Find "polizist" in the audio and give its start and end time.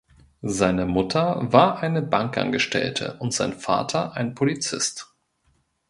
4.33-5.13